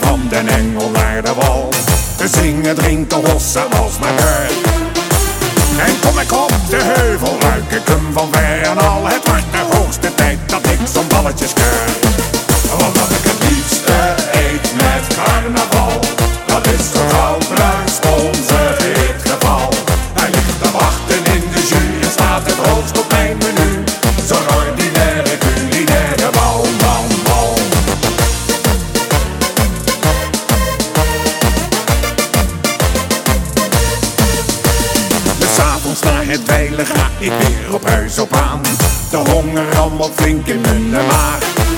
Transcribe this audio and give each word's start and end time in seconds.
van 0.00 0.20
den 0.28 0.48
Engel 0.48 0.90
naar 0.90 1.22
de 1.22 1.34
wal. 1.34 1.68
Zingen, 2.24 2.74
drinken, 2.74 3.30
hossen 3.30 3.72
als 3.72 3.98
maar 3.98 4.16
deur. 4.16 4.50
En 5.86 6.00
kom 6.00 6.18
ik 6.18 6.32
op 6.32 6.52
de 6.68 6.80
heuvel, 6.82 7.36
ruik 7.40 7.70
ik 7.70 7.86
hem 7.86 8.12
van 8.12 8.28
ver 8.32 8.62
en 8.62 8.78
al. 8.78 9.06
Het 9.06 9.28
wordt 9.28 9.52
de 9.52 9.76
hoogste 9.76 10.14
tijd 10.14 10.38
dat 10.46 10.66
ik 10.66 10.78
zo'n 10.92 11.06
balletje 11.08 11.46
skeur. 11.46 12.01
Na 36.00 36.22
het 36.22 36.44
dweilen 36.44 36.86
ga 36.86 37.10
ik 37.18 37.32
weer 37.38 37.74
op 37.74 37.88
huis 37.88 38.18
op 38.18 38.32
aan. 38.32 38.60
De 39.10 39.16
honger 39.16 39.72
rammelt 39.72 40.12
flink 40.14 40.46
in 40.46 40.60
mijn 40.60 40.90
maag. 40.90 41.71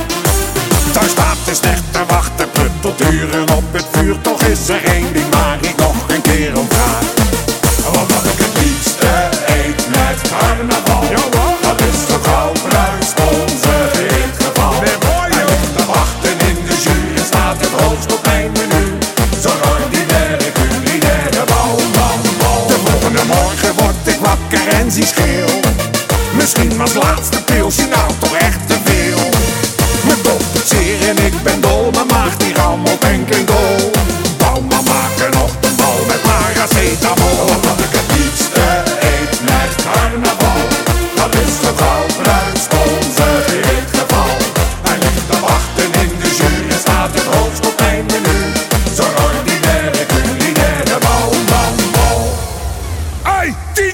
Ik 24.55 24.61
wakker 24.61 24.81
en 24.81 24.91
zie 24.93 25.07
scheel. 25.07 25.61
Misschien 26.37 26.77
was 26.77 26.95
laatste 26.95 27.43
pilsje 27.45 27.87
nou 27.87 28.13
toch 28.19 28.37
echt 28.37 28.74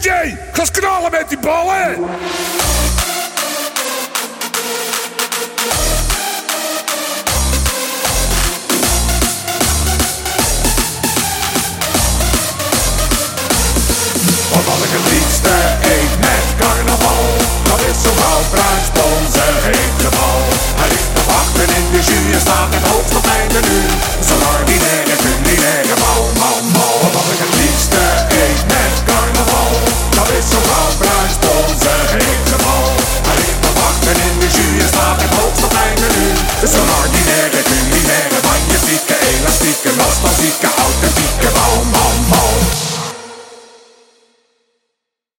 DJ, 0.01 0.35
ga 0.53 0.65
knallen 0.73 1.11
met 1.11 1.29
die 1.29 1.39
ballen! 1.39 2.01
Want 14.51 14.65
wat 14.67 14.85
ik 14.85 14.91
het 14.91 15.13
liefste? 15.13 15.55
Eet 15.83 16.21
met 16.21 16.45
carnaval. 16.59 17.25
Dat 17.63 17.81
is 17.81 18.03
zo'n 18.03 18.17
gauw 18.17 18.43
bruin 18.51 18.83
onze 19.17 19.45
geval 19.99 20.41
Hij 20.81 20.89
ligt 20.89 21.15
te 21.15 21.23
wachten 21.27 21.69
in 21.77 21.91
de 21.93 22.01
jus 22.31 22.41
staat 22.41 22.75
het 22.75 22.89
hoogst 22.89 23.17
op 23.17 23.25
mijn 23.25 23.49
menu 23.53 23.81